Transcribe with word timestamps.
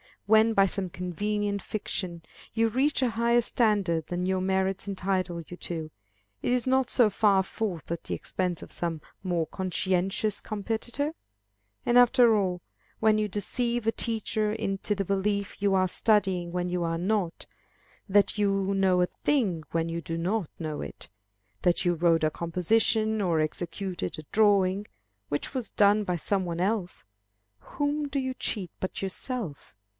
When 0.25 0.53
by 0.53 0.65
some 0.65 0.89
convenient 0.89 1.61
fiction 1.61 2.23
you 2.53 2.69
reach 2.69 3.01
a 3.01 3.11
higher 3.11 3.41
standard 3.41 4.07
than 4.07 4.25
your 4.25 4.39
merits 4.41 4.87
entitle 4.87 5.41
you 5.45 5.57
to, 5.57 5.91
is 6.41 6.65
it 6.65 6.69
not 6.69 6.89
so 6.89 7.09
far 7.09 7.43
forth 7.43 7.91
at 7.91 8.05
the 8.05 8.15
expense 8.15 8.63
of 8.63 8.71
some 8.71 9.01
more 9.23 9.45
conscientious 9.45 10.39
competitor? 10.39 11.13
And, 11.85 11.97
after 11.99 12.35
all, 12.35 12.61
when 13.01 13.17
you 13.17 13.27
deceive 13.27 13.85
a 13.85 13.91
teacher 13.91 14.53
into 14.53 14.95
the 14.95 15.03
belief 15.05 15.55
that 15.57 15.61
you 15.63 15.75
are 15.75 15.87
studying 15.89 16.51
when 16.53 16.69
you 16.69 16.81
are 16.83 16.97
not, 16.97 17.45
that 18.07 18.37
you 18.37 18.73
know 18.73 19.01
a 19.01 19.05
thing 19.07 19.65
when 19.71 19.89
you 19.89 20.01
do 20.01 20.17
not 20.17 20.49
know 20.57 20.79
it, 20.81 21.09
that 21.61 21.83
you 21.83 21.93
wrote 21.93 22.23
a 22.23 22.31
composition, 22.31 23.21
or 23.21 23.41
executed 23.41 24.17
a 24.17 24.23
drawing, 24.31 24.87
which 25.27 25.53
was 25.53 25.69
done 25.69 26.05
by 26.05 26.15
some 26.15 26.45
one 26.45 26.61
else, 26.61 27.03
whom 27.59 28.07
do 28.07 28.17
you 28.17 28.33
cheat 28.33 28.71
but 28.79 29.01
yourself? 29.01 29.75